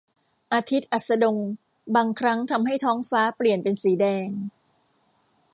[0.53, 1.37] อาทิตย์อัสดง
[1.95, 4.27] บางครั้งทำให้ท้องฟ้าเปลี่ยนเป็นสีแดง